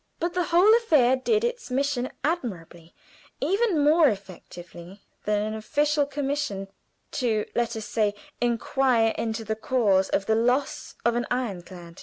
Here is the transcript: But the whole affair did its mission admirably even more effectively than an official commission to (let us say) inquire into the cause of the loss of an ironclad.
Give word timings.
But 0.19 0.33
the 0.33 0.45
whole 0.45 0.75
affair 0.77 1.15
did 1.15 1.43
its 1.43 1.69
mission 1.69 2.09
admirably 2.23 2.95
even 3.39 3.83
more 3.83 4.09
effectively 4.09 5.03
than 5.25 5.43
an 5.43 5.53
official 5.53 6.07
commission 6.07 6.69
to 7.11 7.45
(let 7.53 7.75
us 7.75 7.85
say) 7.85 8.15
inquire 8.41 9.13
into 9.15 9.43
the 9.43 9.55
cause 9.55 10.09
of 10.09 10.25
the 10.25 10.33
loss 10.33 10.95
of 11.05 11.13
an 11.13 11.27
ironclad. 11.29 11.99